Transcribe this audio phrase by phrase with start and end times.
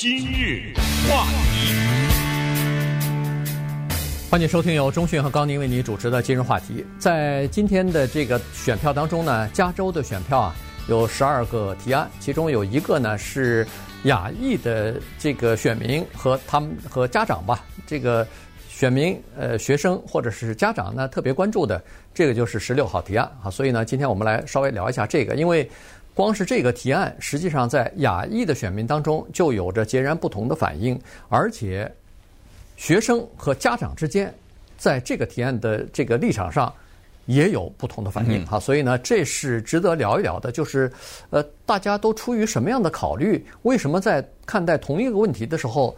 [0.00, 0.72] 今日
[1.06, 1.74] 话题，
[4.30, 6.82] 欢迎收听由中讯和高宁为你主持的今日话题。
[6.98, 10.54] 在今天的这个选票当中呢，加州的选票啊
[10.88, 13.66] 有十二个提案，其中有一个呢是
[14.04, 18.26] 亚裔的这个选民和他们和家长吧，这个
[18.70, 23.50] 选民呃学生或者是家长呢特别关注的，这个就是十六号提案啊。
[23.50, 25.70] 所以呢，今天我们来稍微聊一下这个，因为。
[26.12, 31.90] 光是这个提案，实际上在亚裔的选民当中就有着截然不同的反应，而且
[32.76, 34.32] 学生和家长之间
[34.76, 36.70] 在这个提案的这个立场上
[37.26, 38.44] 也有不同的反应。
[38.44, 40.92] 好，所以呢，这是值得聊一聊的，就是
[41.30, 43.42] 呃，大家都出于什么样的考虑？
[43.62, 45.96] 为什么在看待同一个问题的时候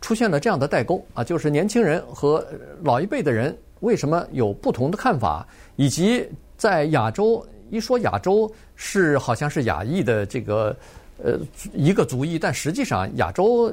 [0.00, 1.22] 出现了这样的代沟啊？
[1.22, 2.46] 就是年轻人和
[2.82, 5.46] 老一辈的人为什么有不同的看法？
[5.76, 7.44] 以及在亚洲。
[7.70, 10.76] 一说亚洲是好像是亚裔的这个
[11.22, 11.38] 呃
[11.74, 13.72] 一个族裔，但实际上亚洲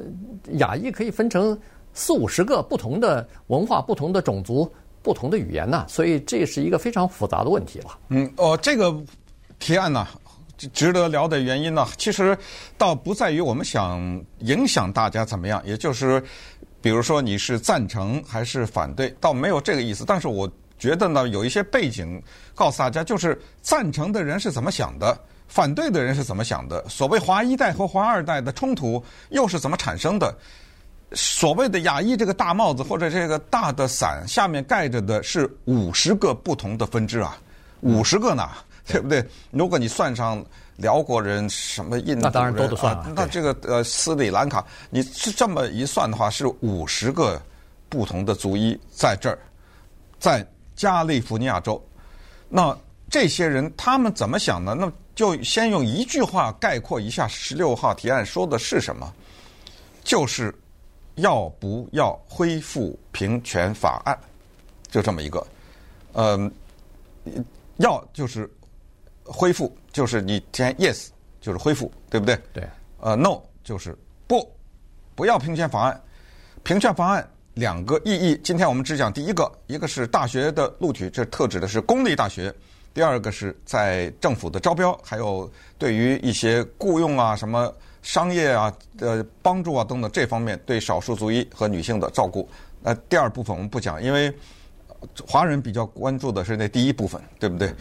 [0.58, 1.58] 亚裔可以分成
[1.94, 4.70] 四五十个不同的文化、不同的种族、
[5.02, 7.98] 不同的语言呐，所以这是一个非常复杂的问题了。
[8.08, 8.94] 嗯，哦，这个
[9.58, 10.06] 提案呢，
[10.72, 12.36] 值得聊的原因呢，其实
[12.76, 16.22] 倒不在于我们想影响大家怎么样，也就是
[16.80, 20.50] 比如说你是赞成还是反对，倒没有这个意思，但是我。
[20.78, 22.22] 觉得呢，有一些背景
[22.54, 26.86] 告诉大家，就是赞成的人是怎么想的，反对的人是怎么想的。
[26.88, 30.36] 所谓华一代和华二代的冲突又是怎么产生的？
[31.12, 37.38] 所谓的亚裔这个大帽子或者这个大的伞下面盖着的是五十个不同的分支啊，
[37.80, 38.50] 五十个呢，
[38.86, 39.24] 对不对？
[39.52, 40.44] 如果你算上
[40.76, 43.10] 辽国人、什么印度人，那当然都得算啊。
[43.14, 47.40] 那这个呃斯里兰卡，你是这么一算的话，是五十个
[47.88, 49.38] 不同的族裔在这儿，
[50.18, 50.46] 在。
[50.76, 51.82] 加利福尼亚州，
[52.48, 52.76] 那
[53.10, 54.76] 这些人他们怎么想呢？
[54.78, 59.10] 那就先用一句话概括一下十六号提案说的是什么，
[60.04, 60.54] 就是
[61.14, 64.18] 要不要恢复平权法案，
[64.88, 65.46] 就这么一个，
[66.12, 66.52] 嗯，
[67.78, 68.48] 要就是
[69.24, 71.08] 恢复，就是你填 yes
[71.40, 72.38] 就是恢复，对不对？
[72.52, 72.68] 对。
[73.00, 74.50] 呃，no 就是不，
[75.14, 76.02] 不要平权法案，
[76.62, 77.26] 平权法案。
[77.56, 82.52] 两个意义，今天我们只讲第一个，一个是大学的录取，这特指的是公立大学；
[82.92, 92.46] 第二个是在政府的招标，还有对于一些雇佣啊、什么商业啊、呃帮助啊等等这方面对少数族裔和女性的照顾。
[92.82, 94.30] 那第二部分我们不讲，因为
[95.26, 97.74] 华人比较关注的是那第一部分，对不对？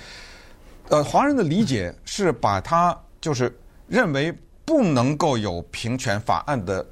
[0.88, 3.54] 呃，华人的理解是把它就是
[3.90, 4.34] 认为
[4.64, 6.86] 不能够有平权法案的。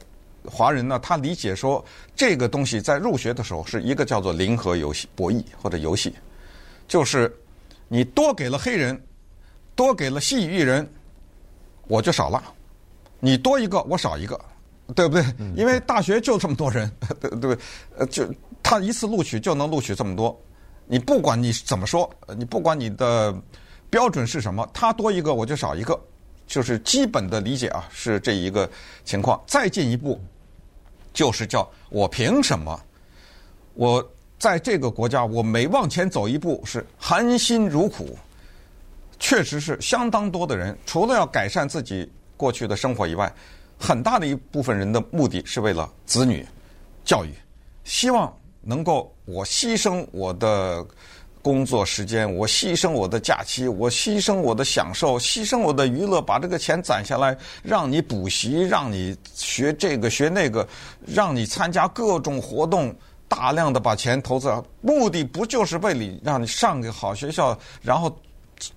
[0.46, 1.84] 华人呢，他理解说
[2.16, 6.14] 这个东西在入学的时候是一个叫做零和游戏博弈或者游戏，
[6.88, 7.34] 就是
[7.88, 9.02] 你多给了黑人，
[9.76, 10.88] 多给了西域人，
[11.88, 12.42] 我就少了；
[13.20, 14.40] 你多一个，我少一个，
[14.96, 15.24] 对不对？
[15.56, 17.58] 因为大学就这么多人，对 不对？
[17.98, 18.25] 呃，就
[18.62, 20.38] 他一次录取就能录取这么多，
[20.88, 23.34] 你不管你怎么说，你不管你的
[23.90, 26.00] 标准是什么，他多一个我就少一个，
[26.48, 28.70] 就是基本的理解啊，是这一个
[29.06, 29.42] 情况。
[29.48, 30.20] 再进一步。
[31.13, 32.79] 就是叫我凭什么？
[33.75, 38.18] 我在这个国家，我每往前走一步是含辛茹苦，
[39.19, 43.34] 确实是相当多的人，除了要改善自己过去的生活以外，
[43.78, 46.46] 很大的一部分人的目的是为了子女
[47.06, 47.30] 教育，
[47.84, 50.85] 希望能够我牺牲我的。
[51.44, 60.66] 工作时间，我牺牲我的假期，我牺牲我的享受，牺牲我的娱乐，把这个钱攒下来，让你补习，让你学这个学那个，
[61.06, 62.96] 让你参加各种活动，
[63.28, 64.50] 大量的把钱投资，
[64.80, 68.18] 目的不就是为了让你上个好学校，然后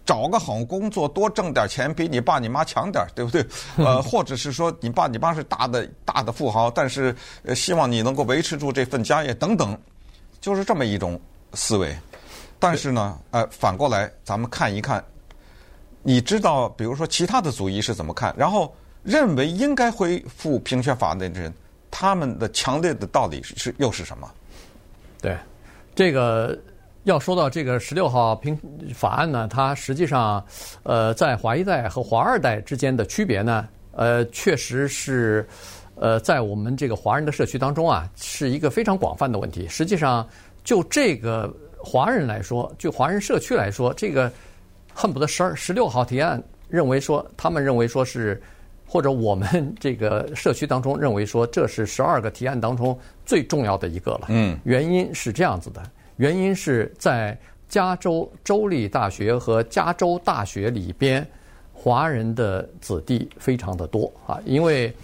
[0.04, 3.46] 找个好工作，多挣点钱，比你爸你妈强点，对不对？
[3.78, 7.14] 呃，或者是说你爸你妈是大的大的富豪，但是
[7.54, 9.78] 希望你能够维持住这份家业等等，
[10.40, 11.20] 就是这么一种
[11.54, 11.96] 思维。
[12.58, 15.04] 但是呢，呃，反过来，咱们看一看，
[16.02, 21.52] 你知道，比如说其他的族裔是怎么看，然后认为应该恢复平权法案的人，
[21.90, 24.30] 他们的强烈的道理是又是什么？
[25.20, 25.36] 对，
[25.94, 26.58] 这个
[27.04, 28.58] 要说到这个十六号平
[28.94, 30.42] 法案呢，它实际上，
[30.82, 35.46] 呃，在华一代和华二代之间的区别呢，呃，确实是，
[35.96, 39.68] 呃，在我们这个华人的社区当中啊，是一个非常广泛的问题。
[39.68, 40.26] 实际上，
[40.64, 41.54] 就这个。
[41.78, 44.30] 华人来说，就华人社区来说，这个
[44.92, 48.42] 恨不得十二十六号提案认为说，他们认为说是，
[48.86, 54.26] 或者我们这个社区当中认为说，这是十二个提案当中最重要的一个了。
[54.28, 55.82] 嗯，原因是这样子的，
[56.16, 57.38] 原因是在
[57.68, 61.26] 加州州立大学和加州大学里边，
[61.72, 64.94] 华人的子弟非常的多啊，因为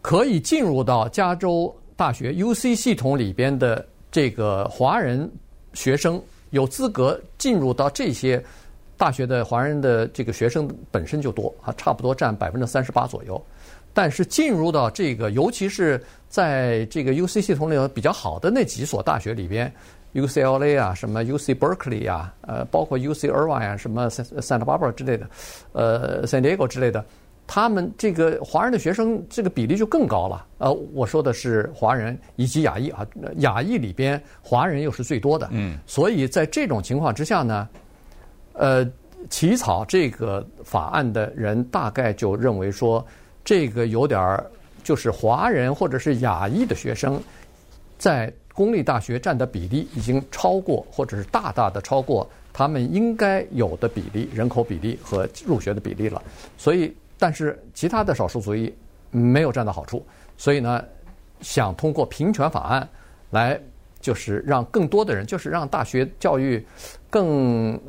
[0.00, 5.30] 可以进入到加州大学 UC 系统里边的这个华人
[5.74, 8.42] 学生，有资格进入到这些
[8.96, 13.40] 大学的华人的这个学生本身就多啊，差不多占百分之三十八左右。
[13.92, 19.72] 但是进入到这个，尤其是在这个 UC 系统里头比较好的那几所大学里边
[20.14, 25.28] ，UCLA 啊，什么 UC Berkeley 啊，呃，包括 UC Irvine 啊，什么 Santa Barbara 之类的，
[25.72, 27.04] 呃，San Diego 之类的，
[27.46, 30.46] 他们这个华人的学生这个比例就更高了。
[30.58, 33.06] 呃，我说的是华人以及亚裔啊，
[33.38, 35.48] 亚裔里边华人又是最多的。
[35.52, 35.78] 嗯。
[35.86, 37.68] 所以在这种情况之下呢，
[38.52, 38.86] 呃，
[39.28, 43.04] 起草这个法案的人大概就认为说。
[43.46, 44.46] 这个有点儿，
[44.82, 47.22] 就是华人或者是亚裔的学生，
[47.98, 56.22] 在公立大学占的比例已经超过，或者是大大的超过他们应该有的比例、人口比例和入学的比例了。
[56.56, 58.74] 所以，但是其他的少数族裔
[59.10, 60.04] 没有占到好处。
[60.36, 60.84] 所以呢，
[61.40, 62.88] 想通过平权法案
[63.30, 63.60] 来，
[64.00, 66.64] 就是让更多的人，就是让大学教育
[67.08, 67.80] 更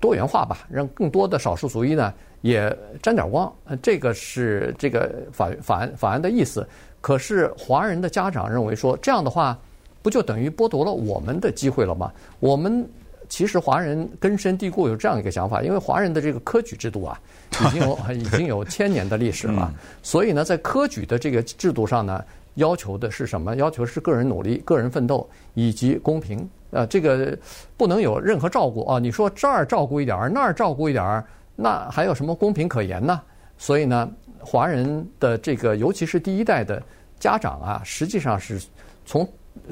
[0.00, 2.12] 多元化吧，让更多的少数族裔呢。
[2.42, 6.66] 也沾点光，这个是这个法法案法案的意思。
[7.00, 9.56] 可是华人的家长认为说，这样的话
[10.02, 12.12] 不就等于剥夺了我们的机会了吗？
[12.40, 12.84] 我们
[13.32, 17.18] 其实华人根深蒂固有这样一个想法，因为华人的这个科举制度啊，
[17.64, 19.72] 已经有已经有千年的历史了。
[20.02, 22.22] 所以呢，在科举的这个制度上呢，
[22.56, 23.56] 要求的是什么？
[23.56, 26.46] 要求是个人努力、个人奋斗以及公平。
[26.72, 27.34] 呃，这个
[27.74, 28.98] 不能有任何照顾啊！
[28.98, 31.24] 你说这儿照顾一点儿，那儿照顾一点儿。
[31.56, 33.18] 那还有什么公平可言呢？
[33.56, 36.82] 所以呢，华人的这个，尤其是第一代的
[37.18, 38.60] 家长啊，实际上是
[39.06, 39.26] 从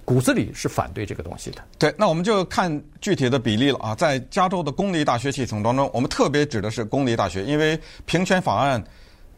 [0.05, 1.63] 骨子里是反对这个东西的。
[1.79, 3.95] 对，那我们就看具体的比例了啊。
[3.95, 8.83] 在加州的公立大学系统当中，我们特别指的是公立大学，因为平权法案，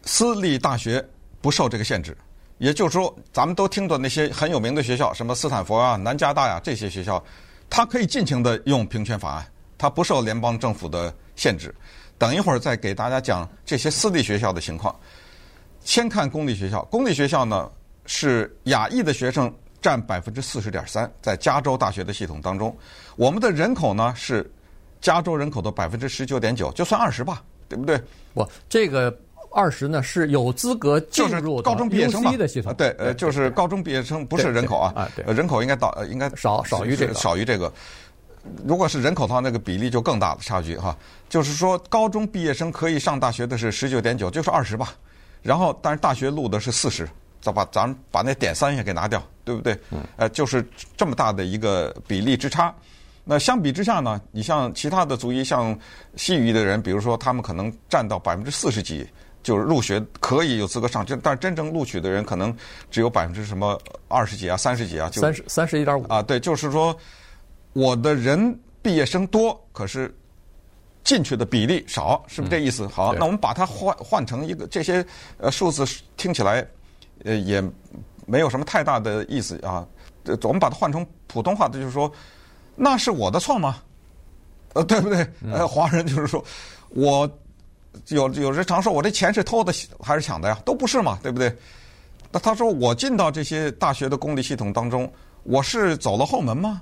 [0.04, 1.04] 私立大学
[1.40, 2.16] 不受这个限制。
[2.58, 7.22] 也就是说，咱们都听到那些很有名的学校，什么斯坦福啊、南加大呀、这些学校，
[7.68, 9.46] 它可以尽情的用平权法案，
[9.76, 11.74] 它不受联邦政府的限制。
[12.18, 14.94] 等一会儿再给大家讲这些私立学校的情况。
[15.84, 17.68] 先看公立学校，公立学校呢
[18.06, 22.74] 是亚裔的学生占百分之四十点三，在加州大学的系统当中，
[23.16, 24.48] 我们的人口呢是
[25.00, 28.00] 加州人口的百分之十九点九，就算二十吧，对不对？
[28.32, 29.14] 不，这个
[29.50, 32.72] 二十呢是有资格进入高中毕业生的系统。
[32.74, 37.70] 对，呃，就是高中毕业生，不是人口啊，啊，对，人口应该到呃应该少少于这个，少于这个。
[38.64, 40.96] 如果是人口的话，那个比例就更大的差距哈。
[41.28, 44.94] 就是说，高中毕业生可以上大学的是十九点九，就是二十吧。
[45.42, 47.08] 然后，但是大学录的是四十，
[47.40, 49.78] 再把咱们把那点三也给拿掉，对不对？
[50.16, 50.66] 呃，就是
[50.96, 52.74] 这么大的一个比例之差。
[53.24, 55.78] 那相比之下呢，你像其他的族裔，像
[56.16, 59.06] 西语的人，比如说他们可能占到百分之四十几，
[59.42, 62.56] 就是入学可以有资格上，就但真正录取的人可能
[62.90, 66.96] 只有百分之什么二十几啊、三十几啊，就三十三十一点五啊，对，就是说。
[67.74, 70.14] 我的人毕业生多，可是
[71.02, 72.86] 进去的比例少，是不是这意思？
[72.86, 75.02] 好，那我们把它换换成一个这些
[75.38, 75.82] 呃数字
[76.18, 76.62] 听起来
[77.24, 77.64] 呃也
[78.26, 79.86] 没有什么太大的意思啊。
[80.42, 82.10] 我们把它换成普通话的，就是说，
[82.76, 83.76] 那是我的错吗？
[84.74, 85.26] 呃，对不对？
[85.52, 86.42] 呃，华人就是说，
[86.90, 87.28] 我
[88.08, 90.58] 有有人常说我这钱是偷的还是抢的呀？
[90.64, 91.54] 都不是嘛，对不对？
[92.30, 95.12] 那他说我进到这些大学的公立系统当中，
[95.42, 96.80] 我是走了后门吗？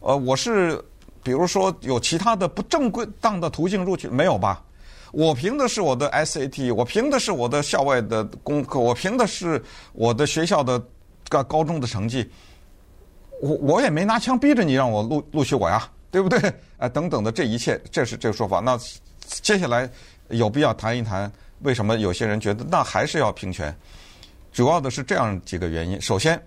[0.00, 0.82] 呃，我是
[1.22, 4.62] 比如说有其他的不正规当的途径入去没有吧？
[5.12, 9.62] 我凭的是我的 SAT，我凭的是我的校外的功课，我凭的是
[9.92, 10.82] 我的学校的
[11.28, 12.28] 高高中的成绩。
[13.40, 16.38] 我我也没拿枪逼着你让我录录取我呀，对不对？
[16.38, 18.60] 哎、呃，等等的这一切，这是这个说法。
[18.60, 18.78] 那
[19.26, 19.90] 接下来
[20.28, 23.74] 有必要谈一谈为什么有些人觉得那还是要平权？
[24.52, 26.00] 主要的是这样几个原因。
[26.00, 26.40] 首先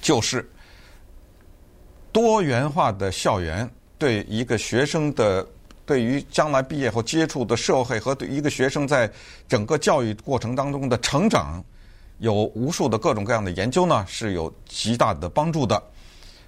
[0.00, 0.48] 就是。
[2.12, 5.46] 多元化的校园对一个学生的，
[5.90, 9.10] 对于将来毕业后接触的社会和对一个学生在
[9.48, 11.60] 整个教育过程当中的成长，
[12.18, 15.82] 有无数的各种各样的研究呢，是有极大的帮助的。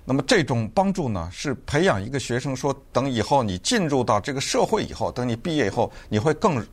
[0.05, 6.65] 那么这种帮助呢，是培养一个学生说，等以后你进入到这个社会以后，等你毕业以后，你会更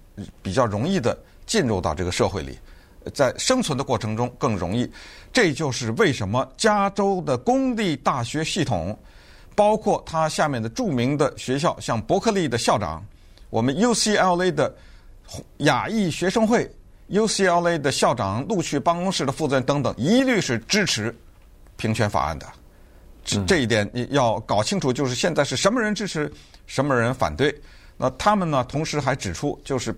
[0.43, 2.59] 比较容易的进入到这个社会里。
[3.15, 4.87] 在生存的过程中更容易，
[5.33, 8.95] 这就是为什么加州的公立大学系统，
[9.59, 13.05] 包括他下面的著名的学校，像伯克利的校长，
[13.49, 14.73] 我们 UCLA 的
[15.57, 16.71] 亚裔学生会
[17.09, 21.13] ，UCLA 的校长录取办公室的负责人等等，一律是支持
[21.75, 22.47] 平权法案的。
[23.25, 26.31] 这这一点你要搞清楚，就是现在是什么人支持，
[26.65, 27.53] 什么人反对。
[27.97, 29.93] 那他们呢，同时还指出，就是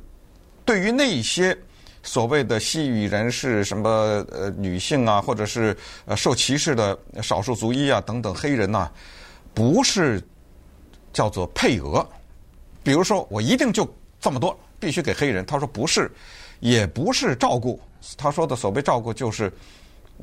[0.65, 1.56] 对于那些。
[2.03, 8.91] 所谓的西语人士，什么呃女性啊，或者是呃受歧视的少数族裔啊等等黑人呐、啊，
[9.53, 10.22] 不是
[11.13, 12.08] 叫做配额。
[12.84, 13.88] 比如说，我一定就
[14.20, 15.46] 这么多，必须给黑人。
[15.46, 16.12] 他说不是，
[16.60, 17.79] 也不是照顾。
[18.17, 19.51] 他说的所谓照顾就是。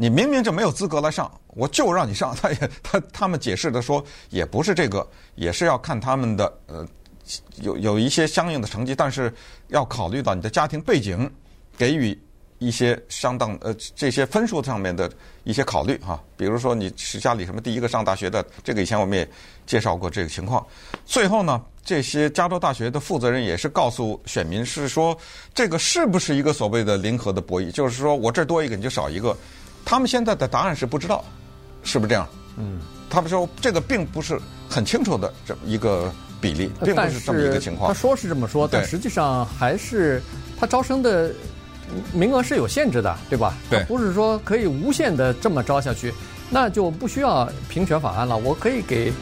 [0.00, 2.32] 你明明就没有资格来上，我就让你上。
[2.40, 5.04] 他也他他们解释的说，也不是这个，
[5.34, 6.86] 也是要看他们的呃
[7.62, 9.34] 有有一些相应的成绩，但是
[9.66, 11.28] 要考虑到你的家庭背景，
[11.76, 12.16] 给予
[12.58, 15.10] 一些相当呃这些分数上面的
[15.44, 16.20] 一些考虑哈。
[16.36, 19.28] 比如说你是家里什么第一个上大学的，这个以前我们也
[19.66, 20.64] 介绍过这个情况。
[21.04, 25.16] 最后呢，这些加州大学的负责人也是告诉选民是说，
[25.54, 27.70] 这个是不是一个所谓的零和的博弈？
[27.70, 29.36] 就是说我这儿多一个你就少一个。
[29.84, 31.24] 他们现在的答案是不知道，
[31.82, 32.28] 是不是这样？
[32.56, 34.38] 嗯，他们说这个并不是
[34.68, 37.88] 很清楚的这么一个比例，并不是这么一个情况。
[37.88, 40.20] 他说是这么说，但实际上还是
[40.58, 41.32] 他招生的
[42.12, 43.54] 名额是有限制的，对吧？
[43.70, 46.12] 对，不是说可以无限的这么招下去，
[46.50, 48.36] 那就不需要平权法案了。
[48.36, 49.12] 我可以给，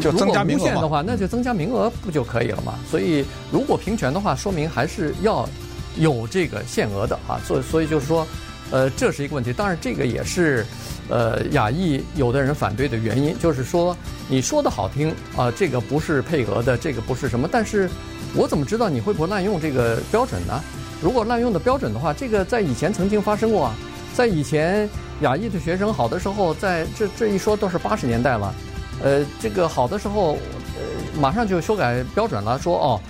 [0.00, 2.74] 就增加名额无限的话，那就增加名额不就可以了嘛？
[2.90, 5.48] 所以如果平权的话，说明还是要
[5.96, 7.40] 有这个限额的啊。
[7.46, 8.26] 所以，所以就是说。
[8.70, 9.50] 呃，这是一个问题。
[9.50, 10.62] 当然，这个也是，
[11.08, 13.96] 呃，亚裔有的人反对的原因，就是说，
[14.28, 17.88] 你说的好听啊，这个不是配额的，这个不是什么，但是
[18.34, 20.62] 我怎么知道你会不会滥用这个标准呢？
[21.00, 23.74] 如果滥用的标准的话，这个在以前曾经发生过啊，
[24.14, 24.88] 在以前
[25.20, 28.54] 亚裔的学生好的时候，在这这一说都是八十年代了，
[29.02, 30.32] 呃，这个好的时候，
[30.76, 33.00] 呃，马上就修改标准了，说哦，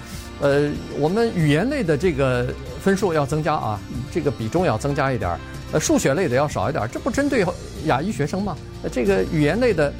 [0.41, 2.47] 呃，我们语言类的这个。
[2.81, 3.79] 分数要增加啊，
[4.11, 5.39] 这个比重要增加一点儿，
[5.73, 7.45] 呃，数学类的要少一点儿，这不针对
[7.87, 8.57] 亚裔学生吗？
[8.85, 9.93] 呃，这个语言类的，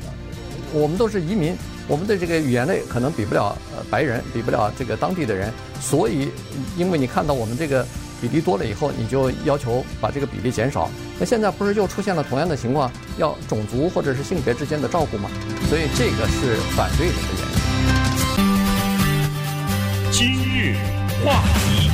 [0.73, 1.57] 我们都是移民，
[1.87, 6.31] 我们的这个语言类可能比不了呃白人，比不了这个当地的人，所以
[6.77, 7.87] 因为你看到我们这个
[8.21, 10.91] 比例多了以后，你就要求把这个比例减少。
[11.19, 15.31] 那现在不是又出现了同样的情况，要种族或者是性别之间的照顾吗？
[15.69, 17.59] 所以这个是反对的原因。
[20.13, 20.77] 今日
[21.25, 21.91] 话题。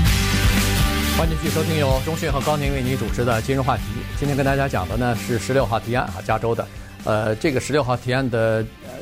[1.16, 3.82] 欢迎继续收听由钟迅和高宁为您主持的今日话题。
[4.18, 6.66] 今天跟大家讲的呢是十六号提案啊，加州的。
[7.04, 8.92] 呃，这个十六号提案的，呃，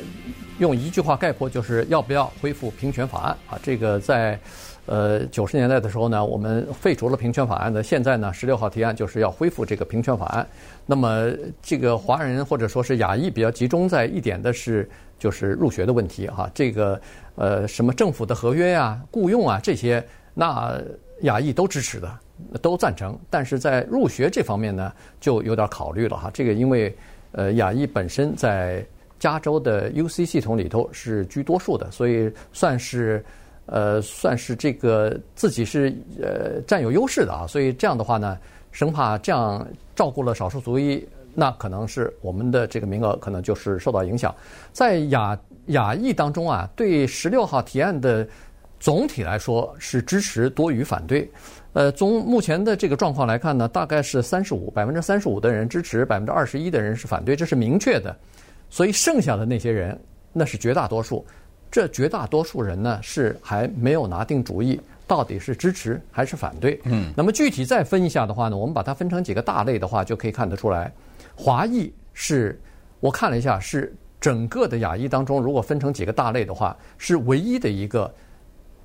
[0.59, 3.59] 用一句话概括就是要不要恢复平权法案啊？
[3.63, 4.37] 这个在
[4.85, 7.81] 呃九十年代的时候呢，我们废除了平权法案的。
[7.81, 10.45] 现在呢，十六号提案就是要恢复这个平权法案。
[10.85, 11.31] 那么
[11.61, 16.49] 这个华人或者说是亚裔比较集中在一点的是，就是入学的问题哈。
[16.53, 16.99] 这个
[17.35, 20.77] 呃什么政府的合约呀、啊、雇佣啊这些那。
[21.21, 22.19] 亚裔都支持的，
[22.61, 24.91] 都赞成，但是在入学这方面呢，
[25.21, 26.29] 就有点考虑了哈。
[26.33, 26.93] 这个因为
[27.33, 28.83] 呃，亚裔本身在
[29.19, 33.23] 加州的 UC 系统里头是居多数的，所以算是
[33.67, 37.45] 呃，算是这个自己是呃占有优势的啊。
[37.45, 38.37] 所以这样的话呢，
[38.71, 44.33] 生怕这样照顾了少数族裔，那可能是我们的这个名额可能就是受到影响。
[44.71, 48.27] 在亚亚裔当中啊，对十六号提案的。
[48.79, 51.31] 总体来说是支持多于反对，
[51.73, 58.15] 呃，从目前的这个状况来看呢，大概是三十五百分之三十五的人支持，百分之二十一的人是反对，这是明确的。
[58.69, 59.99] 所以剩下的那些人，
[60.31, 61.25] 那是绝大多数。
[61.71, 66.79] 这绝大多数人呢，是还没有拿定主意，到底是支持还是反对。
[66.83, 67.11] 嗯。
[67.17, 70.93] 那么具体再分一下的话呢，我们把它分成几个大类的话，就可以看得出来，
[71.35, 72.61] 华裔是，
[72.99, 78.13] 我看了一下，是整个的亚裔当中，如果分成几个大类的话，是唯一的一个。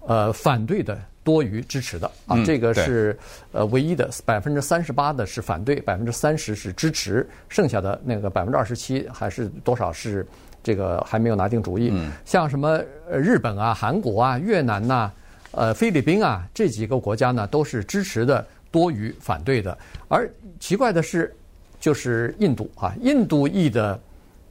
[0.09, 3.15] 呃，反对的多于支持的啊，这个是
[3.53, 10.27] 呃唯一的，百分之三十八的是反对，百分之三十是支持，剩下的那个百分之二十七还是多少是
[10.63, 11.93] 这个还没有拿定主意。
[12.25, 15.13] 像什么日本啊、韩国啊、越南呐、
[15.51, 19.77] 呃菲律宾啊这几个国家呢，都是支持的多于反对的。
[20.09, 20.27] 而
[20.59, 21.37] 奇怪的是，
[21.79, 24.01] 就是印度啊，印度裔的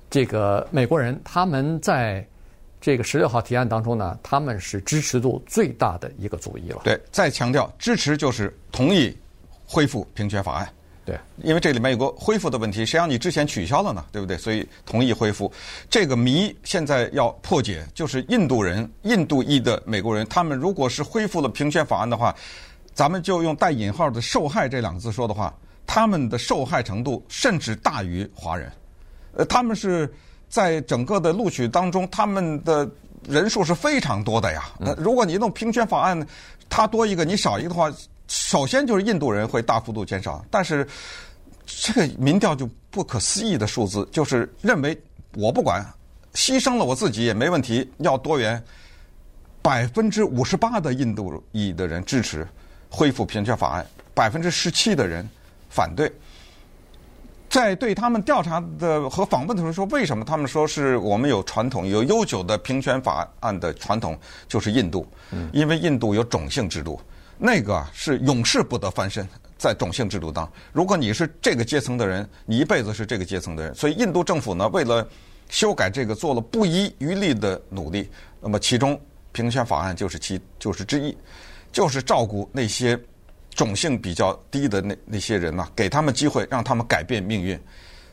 [0.08, 2.24] 这个美国人，他们在。
[2.79, 6.81] 这个十六号提案当中呢，他们是支持度最大的一个族裔了。
[6.84, 9.15] 对，再强调，支持就是同意
[9.65, 10.69] 恢复平权法案。
[11.03, 14.05] 对，因为这里面有个恢复的问题，谁让你之前取消了呢？
[14.12, 14.38] 对不对？
[14.38, 15.51] 所以同意恢复
[15.89, 22.36] 这个谜，现在要破解，就是印度人、印度裔的美国人，他们如果是恢复了平权法案的话，
[22.93, 25.53] 咱们就用带引号的“受害”这两个字说的话，
[25.86, 28.72] 他们的受害程度甚至大于华人。
[29.34, 30.13] 呃，他们是。
[30.50, 32.89] 在整个的录取当中，他们的
[33.27, 34.70] 人数是非常多的呀。
[34.80, 36.27] 那如果你弄平权法案，
[36.70, 37.92] 他多一个你少一个的话，
[38.27, 40.44] 首先就是印度人会大幅度减少。
[40.50, 40.88] 但是
[41.66, 44.98] 这个民调就不可思议的数字，就是认为
[45.36, 45.86] 我不管，
[46.34, 48.62] 牺牲了我自己也没问题，要多元，
[49.62, 52.48] 百分之五十八的印度裔的人支持
[52.89, 53.86] 恢复平权法案。
[54.13, 55.27] 百分之十七的人
[55.70, 56.12] 反对。
[57.50, 65.08] 在对他们调查的和访问的时候说，为什么他们说是我们有传统、有悠久的平权法案的传统，就是印度，
[65.54, 67.00] 因为印度有种姓制度，
[67.38, 69.27] 那个是永世不得翻身，
[69.58, 75.08] 在种姓制度当，如果你是这个阶层的人，你一辈子是这个阶层的人，所以印度政府呢，为了
[75.50, 78.10] 修改这个，做了不遗余力的努力。
[78.42, 79.00] 那么其中
[79.32, 81.18] 平权法案就是其就是之一，
[81.72, 83.00] 就是照顾那些。
[83.58, 87.60] 种姓比较低的那那些人呢，给他们机会，让他们改变命运。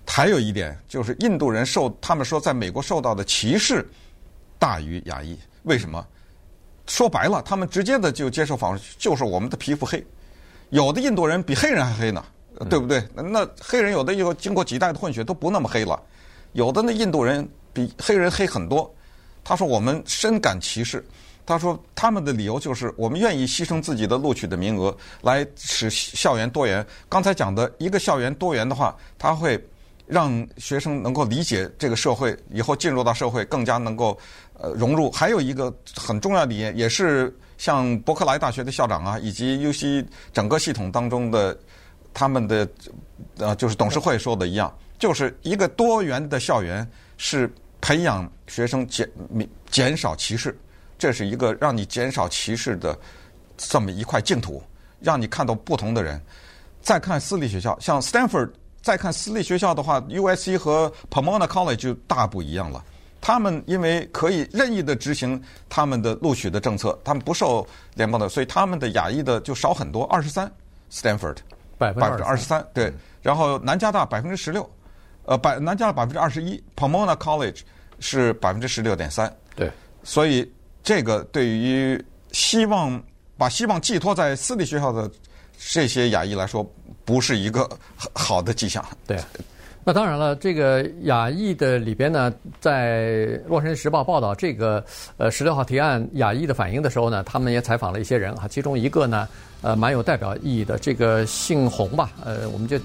[0.06, 3.86] 还有一点就是，印度人受他们说在美国受到的歧视
[4.58, 5.38] 大于亚裔。
[5.64, 6.04] 为什么？
[6.86, 10.04] 说白了，他们直接的就接受访问，就是我们的皮肤黑。
[10.70, 12.24] 有的印度人比黑人还黑呢，
[12.70, 13.02] 对不对？
[13.14, 16.02] 那黑人有的又经过几代的混血都不那么黑了，
[16.52, 18.92] 有的那印度人比黑人黑很多。
[19.42, 21.04] 他说我们深感歧视。
[21.46, 26.84] 他说：“他们的理由就是，我们愿意牺牲自己的录取的名额，来使校园多元。
[27.08, 29.62] 刚才讲的一个校园多元的话，他会
[30.06, 34.18] 让学生能够理解这个社会，以后进入到社会更加能够
[34.54, 35.10] 呃融入。
[35.10, 41.58] 还有一个很重要的理念，也是像伯克莱大学的校长啊，以及 UC 整个系统当中的
[42.14, 42.66] 他们的
[43.36, 49.06] 呃就是董事会说的一样，就是一个多元的校园是培养学生减
[49.70, 50.58] 减少歧视。”
[50.98, 52.98] 这是一个让你减少歧视的
[53.56, 54.62] 这么一块净土，
[55.00, 56.20] 让你看到不同的人。
[56.82, 58.50] 再看私立学校，像 Stanford，
[58.82, 62.84] 再看私立学校的话，USC 和 Pomona College 就大不一样了。
[63.22, 70.46] 他们因为可以任意的执行他们的录取的政策，他们不受联邦的，所以他们的亚裔的就少很多，二十三。
[70.92, 71.38] Stanford
[71.78, 72.92] 百分之二十三，对。
[73.22, 74.70] 然后南加大百分之十六，
[75.24, 77.62] 呃，百南加大百分之二十一，Pomona College
[77.98, 79.72] 是百分之十六点三，对。
[80.02, 80.52] 所以。
[80.84, 82.00] 这个对于
[82.30, 83.02] 希望
[83.38, 85.10] 把希望寄托在私立学校的
[85.58, 86.64] 这些亚裔来说，
[87.06, 87.66] 不是一个
[88.12, 88.84] 好的迹象。
[89.06, 89.18] 对，
[89.82, 92.98] 那当然了，这个亚裔的里边呢，在
[93.46, 94.84] 《洛杉矶时报》报道这个
[95.16, 99.26] 呃十六号提案亚裔的反应的时候呢，他们也采访了一些人啊，其中一个呢，
[99.62, 102.82] 呃，蛮有代表意义的，这个姓洪吧，呃，我们就也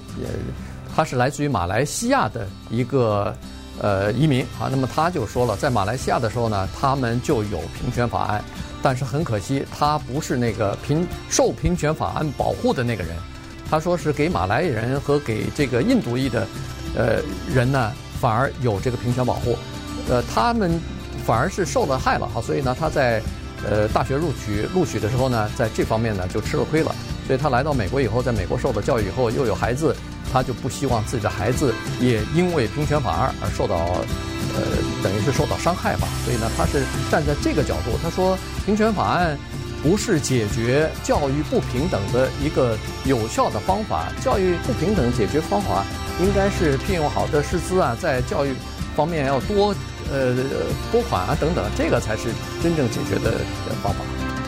[0.95, 3.36] 他是来自于马来西亚的一个。
[3.82, 8.44] 呃，移民啊，那么他就说了，在马来西亚的时候呢，他们就有平权法案，
[8.82, 13.15] 但是很可惜，他不是那个平受平权法案保护的那个人。
[13.70, 16.48] 他说是给马来人和给这个印度裔的
[16.96, 17.22] 呃
[17.54, 19.56] 人呢，反而有这个平权保护，
[20.10, 20.80] 呃，他们
[21.26, 22.42] 反而是受了害了哈。
[22.42, 23.22] 所以呢，他在
[23.63, 26.94] 呃大学录取录取的时候呢，在这方面呢就吃了亏了。
[27.28, 29.96] 所以他来到美国以后，在美国受了教育以后，又有孩子。
[30.32, 33.76] 他就不希望自己的孩子也因为平权法案而受到，
[34.56, 34.62] 呃，
[35.04, 36.08] 等于是受到伤害吧。
[36.24, 39.38] 所以呢，他是站在这个角度，他说平权法案
[39.82, 44.12] 不是解决教育不平等的一个有效的方法。
[44.22, 45.86] 教育不平等解决方法
[46.22, 48.54] 应该是聘用好的师资啊，在教育
[48.96, 49.74] 方面要多
[50.12, 50.36] 呃
[50.92, 52.30] 拨款啊等等，这个才是
[52.62, 53.39] 真正解决的
[53.82, 54.18] 方法。